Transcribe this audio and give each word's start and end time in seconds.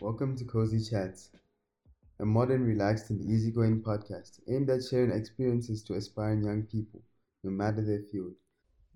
Welcome 0.00 0.34
to 0.38 0.44
Cozy 0.44 0.82
Chats, 0.82 1.28
a 2.20 2.24
modern, 2.24 2.64
relaxed, 2.64 3.10
and 3.10 3.20
easygoing 3.20 3.82
podcast 3.82 4.40
aimed 4.48 4.70
at 4.70 4.82
sharing 4.82 5.10
experiences 5.10 5.82
to 5.84 5.92
aspiring 5.92 6.42
young 6.42 6.62
people, 6.62 7.02
no 7.44 7.50
matter 7.50 7.82
their 7.82 8.00
field. 8.10 8.32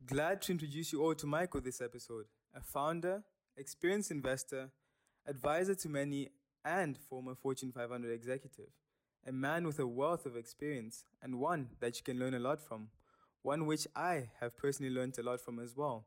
Glad 0.06 0.40
to 0.42 0.52
introduce 0.52 0.94
you 0.94 1.02
all 1.02 1.14
to 1.14 1.26
Michael 1.26 1.60
this 1.60 1.82
episode, 1.82 2.24
a 2.54 2.62
founder, 2.62 3.22
experienced 3.58 4.12
investor, 4.12 4.70
advisor 5.28 5.74
to 5.74 5.90
many, 5.90 6.30
and 6.64 6.96
former 6.96 7.34
Fortune 7.34 7.70
500 7.70 8.10
executive. 8.10 8.70
A 9.26 9.32
man 9.32 9.66
with 9.66 9.78
a 9.78 9.86
wealth 9.86 10.24
of 10.24 10.38
experience 10.38 11.04
and 11.20 11.38
one 11.38 11.68
that 11.80 11.98
you 11.98 12.02
can 12.02 12.18
learn 12.18 12.32
a 12.32 12.38
lot 12.38 12.62
from, 12.62 12.88
one 13.42 13.66
which 13.66 13.86
I 13.94 14.30
have 14.40 14.56
personally 14.56 14.90
learned 14.90 15.18
a 15.18 15.22
lot 15.22 15.42
from 15.42 15.58
as 15.58 15.76
well. 15.76 16.06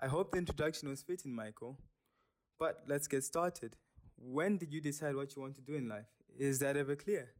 I 0.00 0.06
hope 0.06 0.32
the 0.32 0.38
introduction 0.38 0.88
was 0.88 1.02
fitting, 1.02 1.34
Michael. 1.34 1.76
But 2.58 2.84
let's 2.88 3.06
get 3.06 3.22
started. 3.22 3.76
When 4.26 4.56
did 4.56 4.72
you 4.72 4.80
decide 4.80 5.14
what 5.14 5.36
you 5.36 5.42
want 5.42 5.54
to 5.56 5.60
do 5.60 5.74
in 5.74 5.88
life? 5.88 6.06
Is 6.38 6.58
that 6.60 6.76
ever 6.76 6.96
clear? 6.96 7.34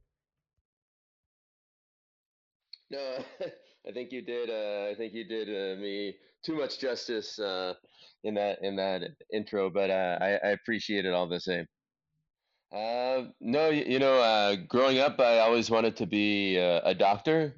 No, 2.90 3.24
I 3.88 3.92
think 3.92 4.12
you 4.12 4.20
did. 4.20 4.50
Uh, 4.50 4.90
I 4.90 4.94
think 4.94 5.14
you 5.14 5.24
did 5.24 5.48
uh, 5.48 5.80
me 5.80 6.16
too 6.44 6.56
much 6.56 6.78
justice 6.78 7.38
uh, 7.38 7.74
in 8.22 8.34
that 8.34 8.58
in 8.62 8.76
that 8.76 9.02
intro, 9.32 9.70
but 9.70 9.90
uh, 9.90 10.18
I, 10.20 10.32
I 10.32 10.50
appreciate 10.50 11.06
it 11.06 11.14
all 11.14 11.26
the 11.26 11.40
same. 11.40 11.66
Uh, 12.70 13.30
no, 13.40 13.70
you, 13.70 13.84
you 13.84 13.98
know, 13.98 14.18
uh, 14.18 14.56
growing 14.68 14.98
up, 14.98 15.18
I 15.20 15.38
always 15.38 15.70
wanted 15.70 15.96
to 15.96 16.06
be 16.06 16.56
a 16.56 16.94
doctor. 16.94 17.54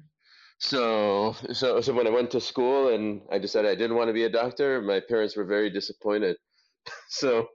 So, 0.59 1.35
so, 1.53 1.81
so 1.81 1.93
when 1.93 2.07
I 2.07 2.11
went 2.11 2.31
to 2.31 2.41
school 2.41 2.93
and 2.93 3.21
I 3.31 3.37
decided 3.37 3.69
I 3.69 3.75
didn't 3.75 3.97
want 3.97 4.09
to 4.09 4.13
be 4.13 4.23
a 4.23 4.29
doctor, 4.29 4.81
my 4.81 5.01
parents 5.01 5.35
were 5.35 5.45
very 5.45 5.69
disappointed. 5.69 6.37
so, 7.09 7.49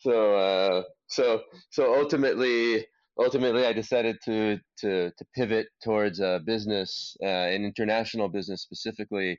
so, 0.00 0.34
uh, 0.34 0.82
so, 1.08 1.42
so 1.70 1.94
ultimately, 1.94 2.86
ultimately, 3.18 3.66
I 3.66 3.72
decided 3.72 4.16
to 4.24 4.58
to 4.78 5.10
to 5.10 5.24
pivot 5.36 5.68
towards 5.82 6.20
a 6.20 6.40
business, 6.44 7.16
uh, 7.22 7.26
an 7.26 7.64
international 7.64 8.28
business 8.28 8.62
specifically, 8.62 9.38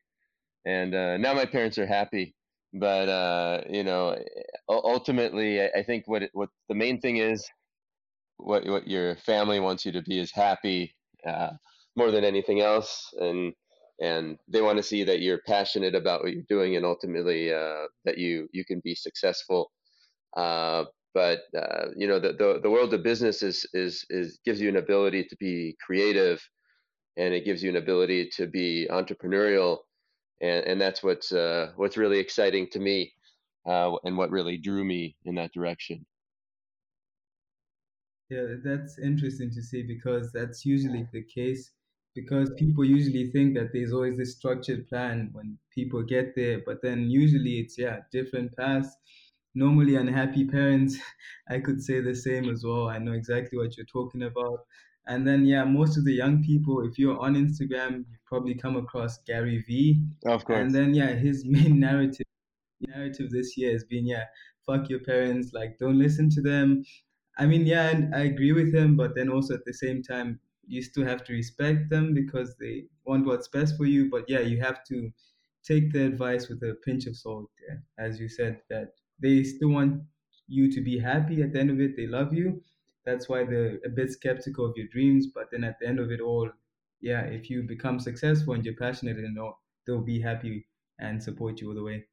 and 0.66 0.94
uh, 0.96 1.18
now 1.18 1.34
my 1.34 1.46
parents 1.46 1.78
are 1.78 1.88
happy. 1.88 2.36
But 2.74 3.10
uh, 3.10 3.62
you 3.70 3.84
know, 3.84 4.18
ultimately, 4.70 5.62
I 5.62 5.84
think 5.84 6.08
what 6.08 6.24
it, 6.24 6.30
what 6.34 6.50
the 6.70 6.76
main 6.76 7.02
thing 7.02 7.18
is, 7.18 7.46
what 8.38 8.66
what 8.68 8.88
your 8.88 9.16
family 9.18 9.60
wants 9.60 9.86
you 9.86 9.92
to 9.94 10.02
be 10.04 10.20
is 10.20 10.32
happy 10.32 10.96
uh, 11.28 11.52
more 11.96 12.12
than 12.12 12.24
anything 12.24 12.62
else, 12.62 13.14
and 13.20 13.54
and 14.00 14.38
they 14.48 14.62
want 14.62 14.78
to 14.78 14.84
see 14.84 15.04
that 15.04 15.22
you're 15.22 15.42
passionate 15.48 15.96
about 15.96 16.24
what 16.24 16.34
you're 16.34 16.44
doing, 16.48 16.76
and 16.76 16.86
ultimately 16.86 17.54
uh, 17.54 17.88
that 18.06 18.18
you 18.18 18.48
you 18.54 18.64
can 18.64 18.80
be 18.84 18.96
successful. 18.96 19.72
Uh, 20.36 20.86
but 21.14 21.42
uh, 21.58 21.88
you 21.96 22.08
know 22.08 22.20
the, 22.20 22.34
the, 22.34 22.60
the 22.64 22.70
world 22.70 22.94
of 22.94 23.04
business 23.04 23.44
is, 23.44 23.66
is 23.74 24.06
is 24.10 24.40
gives 24.46 24.62
you 24.62 24.70
an 24.70 24.78
ability 24.78 25.26
to 25.26 25.36
be 25.38 25.76
creative 25.86 26.42
and 27.18 27.34
it 27.34 27.46
gives 27.46 27.62
you 27.62 27.70
an 27.70 27.76
ability 27.76 28.30
to 28.30 28.48
be 28.48 28.88
entrepreneurial 28.90 29.80
and, 30.42 30.66
and 30.66 30.82
that's 30.82 31.04
what's 31.04 31.32
uh, 31.32 31.72
what's 31.76 31.98
really 31.98 32.20
exciting 32.20 32.68
to 32.72 32.80
me 32.80 33.12
uh, 33.68 33.96
and 34.04 34.18
what 34.18 34.32
really 34.32 34.58
drew 34.58 34.84
me 34.84 35.16
in 35.26 35.36
that 35.36 35.52
direction. 35.54 36.06
Yeah 38.30 38.56
that's 38.64 38.98
interesting 38.98 39.52
to 39.52 39.62
see 39.62 39.84
because 39.84 40.32
that's 40.32 40.66
usually 40.66 41.06
the 41.12 41.24
case 41.24 41.72
because 42.16 42.50
people 42.58 42.84
usually 42.84 43.30
think 43.32 43.54
that 43.56 43.72
there's 43.74 43.94
always 43.94 44.18
this 44.18 44.36
structured 44.38 44.88
plan 44.88 45.30
when 45.34 45.58
people 45.74 46.02
get 46.02 46.34
there 46.36 46.62
but 46.66 46.82
then 46.82 47.10
usually 47.10 47.60
it's 47.60 47.78
yeah 47.78 47.98
different 48.12 48.56
paths 48.56 48.96
normally 49.56 49.96
unhappy 49.96 50.46
parents, 50.46 50.98
I 51.50 51.60
could 51.60 51.82
say 51.84 52.02
the 52.02 52.16
same 52.16 52.50
as 52.50 52.64
well. 52.64 52.88
I 52.88 52.98
know 52.98 53.14
exactly 53.14 53.58
what 53.58 53.78
you're 53.78 53.86
talking 53.86 54.24
about. 54.24 54.66
And 55.08 55.28
then, 55.28 55.46
yeah, 55.46 55.64
most 55.64 55.98
of 55.98 56.06
the 56.06 56.14
young 56.14 56.44
people, 56.44 56.86
if 56.86 57.00
you're 57.00 57.20
on 57.20 57.36
Instagram, 57.36 58.06
you 58.10 58.18
probably 58.26 58.54
come 58.56 58.76
across 58.78 59.18
Gary 59.24 59.60
Vee. 59.68 60.04
Of 60.26 60.46
course. 60.46 60.60
And 60.60 60.76
then, 60.76 60.94
yeah, 60.94 61.14
his 61.14 61.46
main 61.46 61.80
narrative 61.80 62.26
narrative 62.82 63.32
this 63.32 63.58
year 63.58 63.72
has 63.74 63.84
been, 63.84 64.06
yeah, 64.06 64.26
fuck 64.66 64.90
your 64.90 65.00
parents, 65.00 65.54
like 65.54 65.78
don't 65.78 66.00
listen 66.00 66.30
to 66.32 66.42
them. 66.42 66.84
I 67.38 67.46
mean, 67.46 67.66
yeah, 67.66 67.90
and 67.90 68.14
I 68.14 68.22
agree 68.22 68.54
with 68.54 68.74
him, 68.74 68.96
but 68.96 69.16
then 69.16 69.30
also 69.30 69.54
at 69.56 69.66
the 69.66 69.74
same 69.74 70.04
time, 70.04 70.40
you 70.68 70.82
still 70.82 71.06
have 71.06 71.24
to 71.26 71.34
respect 71.34 71.90
them 71.90 72.14
because 72.14 72.56
they 72.58 72.86
want 73.06 73.26
what's 73.26 73.48
best 73.48 73.78
for 73.78 73.86
you. 73.86 74.10
But 74.10 74.30
yeah, 74.30 74.40
you 74.40 74.62
have 74.62 74.84
to 74.86 75.12
take 75.64 75.92
the 75.92 76.06
advice 76.06 76.50
with 76.50 76.62
a 76.64 76.76
pinch 76.86 77.06
of 77.08 77.16
salt, 77.16 77.50
yeah, 77.68 77.78
as 77.98 78.20
you 78.20 78.28
said 78.30 78.62
that 78.70 78.90
they 79.22 79.44
still 79.44 79.70
want 79.70 80.02
you 80.48 80.72
to 80.72 80.82
be 80.82 81.00
happy 81.00 81.42
at 81.42 81.54
the 81.54 81.60
end 81.60 81.70
of 81.70 81.80
it. 81.80 81.96
They 81.96 82.08
love 82.08 82.34
you. 82.34 82.62
That's 83.06 83.30
why 83.30 83.46
they're 83.46 83.80
a 83.86 83.90
bit 83.90 84.12
skeptical 84.12 84.66
of 84.66 84.74
your 84.76 84.88
dreams. 84.92 85.28
But 85.34 85.46
then 85.52 85.64
at 85.64 85.80
the 85.80 85.88
end 85.88 86.00
of 86.00 86.12
it 86.12 86.22
all, 86.22 86.50
yeah, 87.02 87.22
if 87.22 87.50
you 87.50 87.64
become 87.64 88.00
successful 88.00 88.54
and 88.54 88.64
you're 88.64 88.76
passionate 88.76 89.18
and 89.18 89.40
all, 89.40 89.60
they'll 89.86 90.02
be 90.02 90.22
happy 90.22 90.68
and 91.00 91.22
support 91.22 91.60
you 91.60 91.70
all 91.70 91.76
the 91.76 91.84
way. 91.84 92.06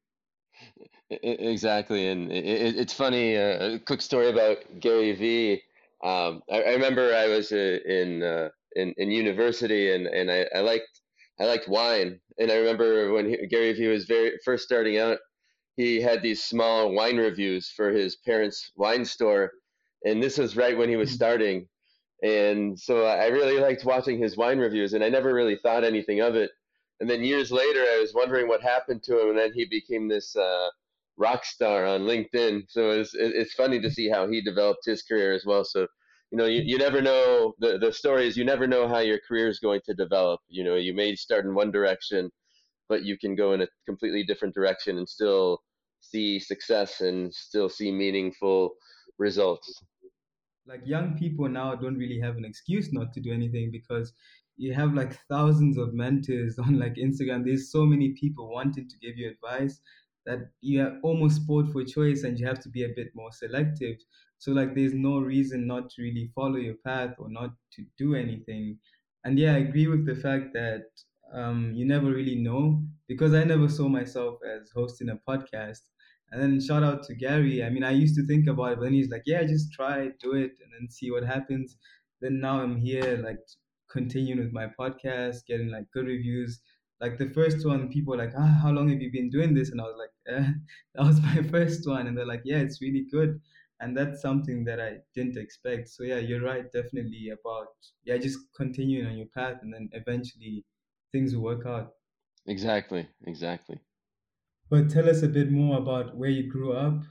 Exactly, 1.09 2.07
and 2.07 2.31
it's 2.31 2.93
funny. 2.93 3.37
Uh, 3.37 3.75
a 3.75 3.79
quick 3.79 4.01
story 4.01 4.29
about 4.29 4.57
Gary 4.79 5.13
Vee. 5.13 5.61
Um, 6.03 6.41
I, 6.51 6.73
remember 6.73 7.13
I 7.15 7.27
was 7.27 7.51
uh, 7.51 7.77
in, 7.85 8.23
uh, 8.23 8.49
in 8.75 8.93
in 8.97 9.11
university, 9.11 9.93
and, 9.93 10.07
and 10.07 10.29
I, 10.29 10.47
I 10.55 10.59
liked 10.59 10.89
I 11.39 11.45
liked 11.45 11.67
wine, 11.67 12.19
and 12.37 12.51
I 12.51 12.55
remember 12.55 13.13
when 13.13 13.29
he, 13.29 13.47
Gary 13.47 13.73
Vee 13.73 13.87
was 13.87 14.05
very 14.05 14.33
first 14.43 14.65
starting 14.65 14.97
out 14.97 15.19
he 15.79 16.01
had 16.01 16.21
these 16.21 16.43
small 16.43 16.91
wine 16.91 17.15
reviews 17.15 17.69
for 17.69 17.89
his 17.89 18.17
parents' 18.17 18.69
wine 18.75 19.05
store, 19.05 19.53
and 20.03 20.21
this 20.21 20.37
was 20.37 20.57
right 20.57 20.77
when 20.77 20.89
he 20.89 20.97
was 20.97 21.09
hmm. 21.11 21.15
starting. 21.15 21.67
And 22.21 22.77
so 22.77 23.05
I 23.05 23.27
really 23.27 23.61
liked 23.61 23.85
watching 23.85 24.21
his 24.21 24.35
wine 24.35 24.59
reviews, 24.59 24.91
and 24.91 25.01
I 25.01 25.07
never 25.07 25.33
really 25.33 25.57
thought 25.63 25.85
anything 25.85 26.19
of 26.19 26.35
it. 26.35 26.51
And 26.99 27.09
then 27.09 27.23
years 27.23 27.49
later, 27.49 27.79
I 27.79 27.97
was 27.97 28.13
wondering 28.13 28.49
what 28.49 28.61
happened 28.61 29.03
to 29.03 29.21
him, 29.21 29.29
and 29.29 29.37
then 29.37 29.53
he 29.53 29.63
became 29.63 30.09
this 30.09 30.35
uh, 30.35 30.67
rock 31.15 31.45
star 31.45 31.85
on 31.85 32.01
LinkedIn. 32.01 32.63
So 32.67 32.91
it's 32.91 33.11
it's 33.13 33.53
funny 33.53 33.79
to 33.79 33.89
see 33.89 34.09
how 34.09 34.27
he 34.27 34.41
developed 34.41 34.85
his 34.85 35.03
career 35.03 35.31
as 35.31 35.45
well. 35.45 35.63
So 35.63 35.87
you 36.31 36.37
know, 36.37 36.45
you, 36.45 36.61
you 36.61 36.77
never 36.77 37.01
know 37.01 37.53
the 37.59 37.77
the 37.77 37.93
story 37.93 38.27
is 38.27 38.35
you 38.35 38.43
never 38.43 38.67
know 38.67 38.85
how 38.89 38.99
your 38.99 39.19
career 39.25 39.47
is 39.47 39.59
going 39.59 39.79
to 39.85 39.93
develop. 39.93 40.41
You 40.49 40.65
know, 40.65 40.75
you 40.75 40.93
may 40.93 41.15
start 41.15 41.45
in 41.45 41.55
one 41.55 41.71
direction, 41.71 42.29
but 42.89 43.05
you 43.05 43.17
can 43.17 43.33
go 43.33 43.53
in 43.53 43.61
a 43.61 43.67
completely 43.87 44.25
different 44.25 44.53
direction 44.53 44.97
and 44.97 45.07
still 45.07 45.61
see 45.99 46.39
success 46.39 47.01
and 47.01 47.33
still 47.33 47.69
see 47.69 47.91
meaningful 47.91 48.73
results. 49.17 49.81
Like 50.65 50.81
young 50.85 51.17
people 51.17 51.49
now 51.49 51.75
don't 51.75 51.97
really 51.97 52.19
have 52.19 52.37
an 52.37 52.45
excuse 52.45 52.93
not 52.93 53.13
to 53.13 53.19
do 53.19 53.33
anything 53.33 53.71
because 53.71 54.13
you 54.57 54.73
have 54.73 54.93
like 54.93 55.17
thousands 55.29 55.77
of 55.77 55.93
mentors 55.93 56.59
on 56.65 56.77
like 56.79 56.95
Instagram. 56.95 57.45
There's 57.45 57.71
so 57.71 57.85
many 57.85 58.09
people 58.09 58.51
wanting 58.51 58.87
to 58.87 58.97
give 58.99 59.17
you 59.17 59.29
advice 59.29 59.79
that 60.25 60.39
you 60.61 60.81
are 60.83 60.99
almost 61.01 61.37
sport 61.37 61.67
for 61.71 61.83
choice 61.83 62.23
and 62.23 62.37
you 62.37 62.45
have 62.45 62.59
to 62.59 62.69
be 62.69 62.83
a 62.83 62.93
bit 62.95 63.07
more 63.15 63.31
selective. 63.31 63.97
So 64.37 64.51
like 64.51 64.75
there's 64.75 64.93
no 64.93 65.19
reason 65.19 65.65
not 65.65 65.89
to 65.91 66.01
really 66.01 66.29
follow 66.35 66.57
your 66.57 66.75
path 66.85 67.15
or 67.17 67.29
not 67.29 67.51
to 67.73 67.85
do 67.97 68.15
anything. 68.15 68.77
And 69.23 69.39
yeah, 69.39 69.55
I 69.55 69.59
agree 69.59 69.87
with 69.87 70.05
the 70.05 70.15
fact 70.15 70.53
that 70.53 70.83
um, 71.33 71.71
you 71.75 71.85
never 71.85 72.07
really 72.11 72.35
know 72.35 72.83
because 73.07 73.33
I 73.33 73.43
never 73.43 73.69
saw 73.69 73.87
myself 73.87 74.39
as 74.45 74.71
hosting 74.73 75.09
a 75.09 75.19
podcast. 75.29 75.81
And 76.31 76.41
then 76.41 76.61
shout 76.61 76.83
out 76.83 77.03
to 77.03 77.15
Gary. 77.15 77.63
I 77.63 77.69
mean, 77.69 77.83
I 77.83 77.91
used 77.91 78.15
to 78.15 78.25
think 78.25 78.47
about 78.47 78.73
it, 78.73 78.75
but 78.77 78.83
then 78.85 78.93
he's 78.93 79.09
like, 79.09 79.23
yeah, 79.25 79.43
just 79.43 79.73
try, 79.73 80.09
do 80.21 80.33
it, 80.33 80.51
and 80.63 80.71
then 80.73 80.89
see 80.89 81.09
what 81.11 81.23
happens. 81.23 81.77
Then 82.21 82.39
now 82.39 82.61
I'm 82.61 82.77
here, 82.77 83.17
like 83.23 83.39
continuing 83.91 84.39
with 84.39 84.53
my 84.53 84.67
podcast, 84.79 85.45
getting 85.47 85.69
like 85.69 85.85
good 85.93 86.05
reviews. 86.05 86.59
Like 87.01 87.17
the 87.17 87.29
first 87.29 87.65
one, 87.65 87.89
people 87.89 88.17
like, 88.17 88.33
ah, 88.37 88.59
how 88.61 88.71
long 88.71 88.89
have 88.89 89.01
you 89.01 89.11
been 89.11 89.29
doing 89.29 89.53
this? 89.53 89.71
And 89.71 89.81
I 89.81 89.85
was 89.85 89.97
like, 89.97 90.11
eh, 90.35 90.51
that 90.95 91.05
was 91.05 91.21
my 91.21 91.41
first 91.51 91.87
one. 91.87 92.07
And 92.07 92.17
they're 92.17 92.25
like, 92.25 92.41
yeah, 92.45 92.57
it's 92.57 92.81
really 92.81 93.05
good. 93.11 93.39
And 93.79 93.95
that's 93.95 94.21
something 94.21 94.65
that 94.65 94.79
I 94.81 94.97
didn't 95.15 95.37
expect. 95.37 95.87
So 95.89 96.03
yeah, 96.03 96.17
you're 96.17 96.41
right, 96.43 96.69
definitely 96.71 97.29
about 97.29 97.67
yeah, 98.03 98.17
just 98.17 98.37
continuing 98.55 99.07
on 99.07 99.17
your 99.17 99.27
path, 99.33 99.59
and 99.61 99.73
then 99.73 99.89
eventually 99.93 100.65
things 101.11 101.35
will 101.35 101.43
work 101.43 101.65
out. 101.65 101.95
Exactly, 102.45 103.07
exactly. 103.21 103.79
But 104.69 104.89
tell 104.89 105.09
us 105.09 105.21
a 105.21 105.27
bit 105.27 105.51
more 105.51 105.77
about 105.77 106.15
where 106.15 106.29
you 106.29 106.49
grew 106.49 106.71
up 106.71 107.03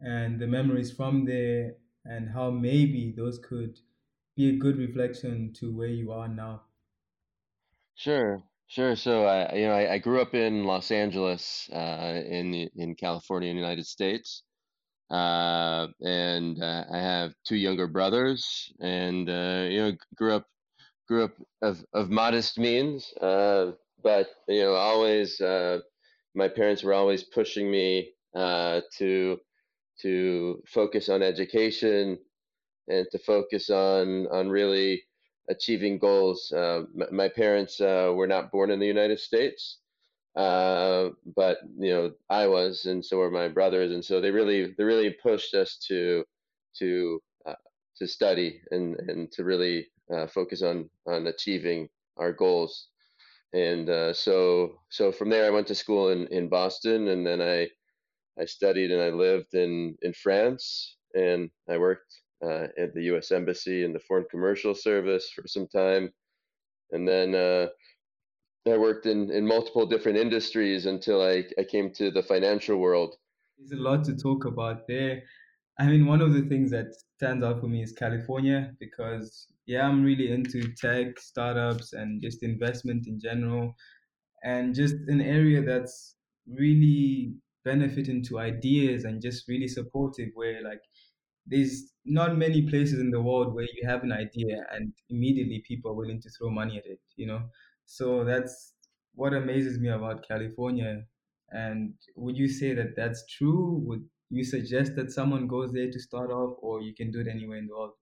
and 0.00 0.40
the 0.40 0.46
memories 0.46 0.90
from 0.90 1.26
there 1.26 1.76
and 2.06 2.30
how 2.30 2.50
maybe 2.50 3.12
those 3.12 3.38
could 3.38 3.80
be 4.34 4.48
a 4.48 4.56
good 4.56 4.78
reflection 4.78 5.52
to 5.54 5.70
where 5.76 5.88
you 5.88 6.10
are 6.10 6.26
now. 6.26 6.64
Sure, 7.94 8.42
sure. 8.66 8.96
So 8.96 9.24
I, 9.26 9.54
you 9.54 9.66
know, 9.66 9.72
I, 9.74 9.94
I 9.94 9.98
grew 9.98 10.20
up 10.20 10.34
in 10.34 10.64
Los 10.64 10.90
Angeles, 10.90 11.68
uh, 11.72 12.22
in 12.26 12.54
in 12.54 12.94
California, 12.96 13.50
in 13.50 13.56
the 13.56 13.62
United 13.62 13.86
States, 13.86 14.42
uh, 15.10 15.88
and 16.00 16.62
uh, 16.62 16.86
I 16.92 16.98
have 16.98 17.34
two 17.44 17.56
younger 17.56 17.88
brothers, 17.88 18.72
and 18.80 19.28
uh, 19.30 19.66
you 19.70 19.78
know, 19.80 19.92
grew 20.16 20.34
up 20.36 20.48
grew 21.10 21.24
up 21.24 21.34
of, 21.60 21.84
of 21.92 22.08
modest 22.08 22.56
means, 22.56 23.12
uh, 23.20 23.72
but 24.00 24.28
you 24.46 24.62
know, 24.62 24.74
always 24.74 25.40
uh, 25.40 25.80
my 26.36 26.46
parents 26.46 26.84
were 26.84 26.94
always 26.94 27.24
pushing 27.24 27.68
me 27.68 28.10
uh, 28.36 28.80
to 28.96 29.38
to 30.02 30.62
focus 30.68 31.08
on 31.08 31.20
education 31.20 32.16
and 32.86 33.06
to 33.10 33.18
focus 33.18 33.70
on 33.70 34.28
on 34.28 34.48
really 34.48 35.02
achieving 35.48 35.98
goals. 35.98 36.52
Uh, 36.52 36.82
my, 36.94 37.06
my, 37.10 37.28
parents 37.28 37.80
uh, 37.80 38.12
were 38.14 38.28
not 38.28 38.52
born 38.52 38.70
in 38.70 38.78
the 38.78 38.86
United 38.86 39.18
States, 39.18 39.78
uh, 40.36 41.08
but 41.34 41.58
you 41.76 41.90
know 41.92 42.12
I 42.30 42.46
was, 42.46 42.86
and 42.86 43.04
so 43.04 43.18
were 43.18 43.32
my 43.32 43.48
brothers, 43.48 43.90
and 43.90 44.04
so 44.04 44.20
they 44.20 44.30
really 44.30 44.74
they 44.78 44.84
really 44.84 45.10
pushed 45.10 45.54
us 45.54 45.76
to 45.88 46.24
to 46.78 47.20
to 48.00 48.08
study 48.08 48.60
and 48.70 48.96
and 49.08 49.30
to 49.32 49.44
really 49.44 49.86
uh, 50.12 50.26
focus 50.26 50.62
on 50.62 50.90
on 51.06 51.26
achieving 51.26 51.88
our 52.16 52.32
goals. 52.32 52.88
And 53.52 53.88
uh, 53.88 54.12
so 54.12 54.78
so 54.90 55.12
from 55.12 55.30
there 55.30 55.46
I 55.46 55.50
went 55.50 55.66
to 55.68 55.74
school 55.74 56.10
in 56.10 56.26
in 56.28 56.48
Boston, 56.48 57.08
and 57.08 57.26
then 57.26 57.40
I 57.40 57.68
I 58.40 58.46
studied 58.46 58.90
and 58.90 59.02
I 59.02 59.10
lived 59.10 59.54
in 59.54 59.96
in 60.02 60.12
France, 60.12 60.96
and 61.14 61.50
I 61.68 61.78
worked 61.78 62.12
uh, 62.44 62.68
at 62.78 62.94
the 62.94 63.04
U.S. 63.12 63.30
Embassy 63.30 63.84
and 63.84 63.94
the 63.94 64.00
Foreign 64.00 64.26
Commercial 64.30 64.74
Service 64.74 65.30
for 65.30 65.46
some 65.46 65.68
time, 65.68 66.10
and 66.92 67.06
then 67.06 67.34
uh, 67.34 67.66
I 68.66 68.76
worked 68.76 69.06
in, 69.06 69.30
in 69.30 69.46
multiple 69.46 69.86
different 69.86 70.18
industries 70.18 70.86
until 70.86 71.22
I, 71.22 71.44
I 71.58 71.64
came 71.64 71.92
to 71.94 72.10
the 72.10 72.22
financial 72.22 72.76
world. 72.76 73.16
There's 73.58 73.78
a 73.78 73.82
lot 73.82 74.04
to 74.04 74.16
talk 74.16 74.44
about 74.44 74.86
there. 74.86 75.22
I 75.78 75.86
mean, 75.86 76.06
one 76.06 76.20
of 76.20 76.34
the 76.34 76.42
things 76.42 76.70
that 76.70 76.94
stands 77.20 77.44
out 77.44 77.60
for 77.60 77.68
me 77.68 77.82
is 77.82 77.92
California 77.92 78.72
because, 78.80 79.46
yeah, 79.66 79.86
I'm 79.86 80.02
really 80.02 80.32
into 80.32 80.72
tech, 80.72 81.18
startups, 81.20 81.92
and 81.92 82.22
just 82.22 82.42
investment 82.42 83.06
in 83.06 83.20
general, 83.20 83.74
and 84.42 84.74
just 84.74 84.94
an 85.08 85.20
area 85.20 85.60
that's 85.62 86.16
really 86.46 87.34
benefiting 87.62 88.24
to 88.24 88.38
ideas 88.38 89.04
and 89.04 89.20
just 89.20 89.46
really 89.48 89.68
supportive 89.68 90.30
where, 90.32 90.62
like, 90.64 90.80
there's 91.46 91.92
not 92.06 92.38
many 92.38 92.62
places 92.70 92.98
in 93.00 93.10
the 93.10 93.20
world 93.20 93.54
where 93.54 93.68
you 93.76 93.82
have 93.86 94.02
an 94.02 94.12
idea 94.12 94.64
and 94.72 94.94
immediately 95.10 95.62
people 95.68 95.90
are 95.90 95.94
willing 96.00 96.22
to 96.22 96.30
throw 96.30 96.48
money 96.50 96.78
at 96.78 96.86
it, 96.86 97.00
you 97.16 97.26
know? 97.26 97.42
So 97.84 98.24
that's 98.24 98.72
what 99.14 99.34
amazes 99.34 99.78
me 99.78 99.90
about 99.90 100.26
California. 100.26 101.02
And 101.50 101.94
would 102.16 102.38
you 102.38 102.48
say 102.48 102.72
that 102.74 102.96
that's 102.96 103.26
true? 103.26 103.82
Would 103.86 104.04
you 104.30 104.44
suggest 104.44 104.96
that 104.96 105.10
someone 105.12 105.46
goes 105.46 105.72
there 105.72 105.90
to 105.90 106.00
start 106.00 106.30
off, 106.30 106.56
or 106.62 106.80
you 106.80 106.94
can 106.94 107.10
do 107.10 107.20
it 107.20 107.28
anywhere 107.28 107.58
in 107.58 107.66
the 107.66 107.74
world? 107.74 107.92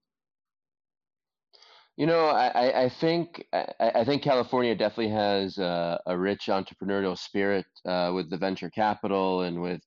You 1.96 2.06
know, 2.06 2.26
I, 2.26 2.84
I 2.84 2.88
think 2.88 3.44
I, 3.52 3.66
I 3.80 4.04
think 4.04 4.22
California 4.22 4.74
definitely 4.76 5.12
has 5.12 5.58
a, 5.58 6.00
a 6.06 6.16
rich 6.16 6.46
entrepreneurial 6.46 7.18
spirit 7.18 7.66
uh, 7.84 8.12
with 8.14 8.30
the 8.30 8.36
venture 8.36 8.70
capital 8.70 9.42
and 9.42 9.60
with 9.60 9.82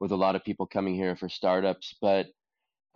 with 0.00 0.12
a 0.12 0.16
lot 0.16 0.36
of 0.36 0.44
people 0.44 0.66
coming 0.66 0.94
here 0.94 1.16
for 1.16 1.28
startups. 1.28 1.94
But 2.02 2.26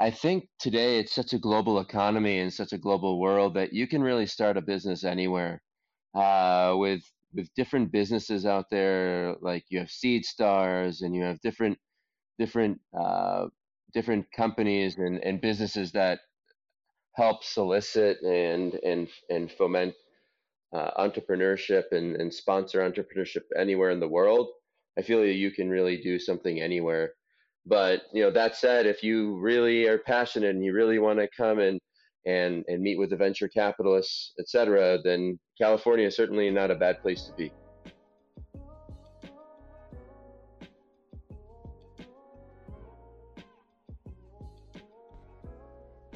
I 0.00 0.11
think 0.11 0.49
today 0.59 0.99
it's 0.99 1.15
such 1.15 1.33
a 1.33 1.39
global 1.39 1.81
economy 1.81 2.41
and 2.41 2.53
such 2.53 2.73
a 2.73 2.79
global 2.79 3.21
world 3.21 3.55
that 3.55 3.73
you 3.73 3.87
can 3.89 4.03
really 4.03 4.27
start 4.27 4.56
a 4.59 4.62
business 4.62 5.05
anywhere. 5.05 5.62
Uh, 6.15 6.75
with 6.77 7.03
with 7.35 7.49
different 7.55 7.93
businesses 7.93 8.45
out 8.47 8.67
there, 8.71 9.37
like 9.41 9.65
you 9.71 9.79
have 9.79 9.89
Seedstars 9.89 11.03
and 11.03 11.15
you 11.15 11.23
have 11.23 11.41
different 11.41 11.79
different 12.38 12.81
uh, 12.99 13.46
different 13.93 14.26
companies 14.32 14.96
and, 14.99 15.23
and 15.25 15.40
businesses 15.40 15.93
that 15.93 16.20
help 17.14 17.43
solicit 17.44 18.20
and 18.23 18.75
and 18.75 19.08
and 19.29 19.50
foment 19.52 19.94
uh, 20.75 20.90
entrepreneurship 20.99 21.85
and, 21.93 22.17
and 22.17 22.32
sponsor 22.32 22.81
entrepreneurship 22.81 23.43
anywhere 23.56 23.90
in 23.90 24.00
the 24.00 24.08
world. 24.08 24.49
I 24.99 25.02
feel 25.02 25.25
you 25.25 25.50
can 25.50 25.70
really 25.70 26.00
do 26.02 26.19
something 26.19 26.61
anywhere. 26.61 27.12
But 27.67 28.02
you 28.12 28.23
know, 28.23 28.31
that 28.31 28.56
said, 28.56 28.87
if 28.87 29.02
you 29.02 29.38
really 29.38 29.87
are 29.87 29.99
passionate 29.99 30.50
and 30.50 30.64
you 30.64 30.73
really 30.73 30.99
want 30.99 31.19
to 31.19 31.29
come 31.37 31.58
and 31.58 31.79
and 32.26 32.64
and 32.69 32.82
meet 32.82 32.99
with 32.99 33.11
the 33.11 33.17
venture 33.17 33.49
capitalists, 33.49 34.32
etc., 34.38 34.99
then 35.02 35.38
California 35.61 36.06
is 36.06 36.17
certainly 36.17 36.50
not 36.50 36.70
a 36.70 36.76
bad 36.76 37.00
place 37.02 37.25
to 37.25 37.32
be. 37.35 37.52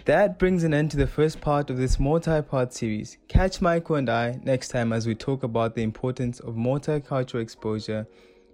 That 0.04 0.37
brings 0.37 0.64
an 0.64 0.75
end 0.75 0.90
to 0.90 0.96
the 0.96 1.06
first 1.06 1.40
part 1.40 1.70
of 1.70 1.76
this 1.76 2.00
multi 2.00 2.43
part 2.43 2.72
series. 2.72 3.19
Catch 3.28 3.60
Michael 3.60 3.96
and 3.96 4.10
I 4.10 4.40
next 4.43 4.69
time 4.69 4.93
as 4.93 5.06
we 5.06 5.14
talk 5.14 5.44
about 5.44 5.76
the 5.76 5.84
importance 5.84 6.40
of 6.40 6.56
multicultural 6.56 7.40
exposure, 7.40 8.08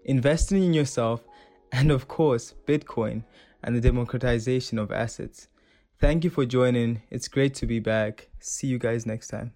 investing 0.04 0.62
in 0.62 0.74
yourself, 0.74 1.24
and 1.72 1.90
of 1.90 2.06
course, 2.06 2.54
Bitcoin 2.66 3.24
and 3.62 3.74
the 3.74 3.80
democratization 3.80 4.78
of 4.78 4.92
assets. 4.92 5.48
Thank 5.98 6.22
you 6.22 6.30
for 6.30 6.44
joining. 6.44 7.02
It's 7.10 7.28
great 7.28 7.54
to 7.54 7.66
be 7.66 7.80
back. 7.80 8.28
See 8.40 8.66
you 8.66 8.78
guys 8.78 9.06
next 9.06 9.28
time. 9.28 9.52